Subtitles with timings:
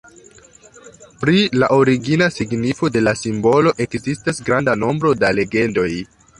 [1.23, 5.91] Pri la "origina" signifo de la simbolo ekzistas granda nombro da legendoj.